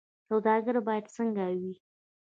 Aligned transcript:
سوداګر 0.29 0.75
باید 0.87 1.05
څنګه 1.15 1.45
وي؟ 1.59 1.73